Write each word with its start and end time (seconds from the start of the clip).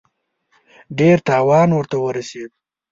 ډېر 0.99 1.17
تاوان 1.29 1.69
ورته 1.73 1.97
ورسېد. 1.99 2.51